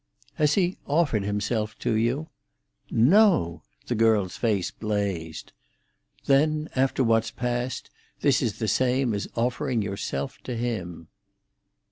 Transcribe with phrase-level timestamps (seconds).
[0.33, 2.29] "Has he offered himself to you?"
[2.89, 5.53] "No!" the girl's face blazed.
[6.25, 7.91] "Then, after what's passed,
[8.21, 11.07] this is the same as offering yourself to him."